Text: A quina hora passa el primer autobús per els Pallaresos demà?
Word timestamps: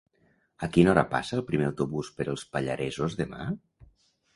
A 0.67 0.69
quina 0.77 0.91
hora 0.93 1.03
passa 1.11 1.37
el 1.39 1.45
primer 1.51 1.69
autobús 1.69 2.13
per 2.19 2.31
els 2.35 2.49
Pallaresos 2.57 3.23
demà? 3.25 3.51